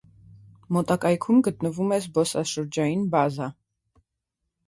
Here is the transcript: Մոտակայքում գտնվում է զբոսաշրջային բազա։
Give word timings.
Մոտակայքում 0.77 1.43
գտնվում 1.49 1.93
է 1.97 1.99
զբոսաշրջային 2.07 3.03
բազա։ 3.17 3.51